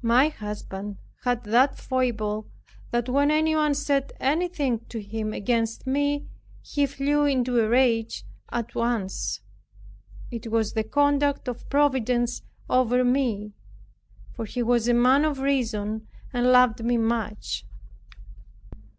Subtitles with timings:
[0.00, 2.50] My husband had that foible,
[2.92, 6.26] that when anyone said anything to him against me,
[6.62, 9.42] he flew into a rage at once.
[10.30, 13.52] It was the conduct of providence over me;
[14.32, 17.66] for he was a man of reason and loved me much.